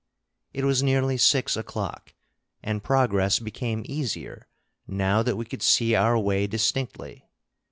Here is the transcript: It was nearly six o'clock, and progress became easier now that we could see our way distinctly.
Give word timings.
It 0.51 0.63
was 0.65 0.81
nearly 0.81 1.15
six 1.15 1.55
o'clock, 1.55 2.15
and 2.63 2.81
progress 2.83 3.37
became 3.37 3.83
easier 3.85 4.47
now 4.87 5.21
that 5.21 5.35
we 5.37 5.45
could 5.45 5.61
see 5.61 5.93
our 5.93 6.17
way 6.17 6.47
distinctly. 6.47 7.29